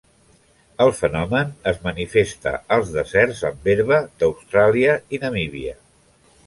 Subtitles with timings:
[0.85, 5.81] El fenomen es manifesta als deserts amb herba d'Austràlia i Namíbia.